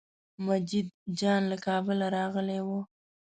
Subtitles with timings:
[0.45, 0.87] مجید
[1.19, 2.67] جان له کابله راغلی و.